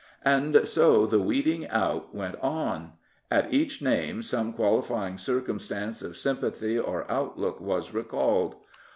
And 0.25 0.67
so 0.67 1.05
the 1.05 1.19
weeding 1.19 1.67
out 1.67 2.11
went 2.15 2.33
on. 2.37 2.93
At 3.29 3.53
each 3.53 3.83
name 3.83 4.23
some 4.23 4.51
qualifying 4.51 5.19
circumstance 5.19 6.01
of 6.01 6.13
S5mipathy 6.13 6.83
or 6.83 7.05
outlook 7.07 7.59
was 7.61 7.93
recalled. 7.93 8.55